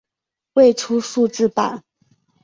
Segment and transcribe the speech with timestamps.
[0.53, 1.83] 未出数字版。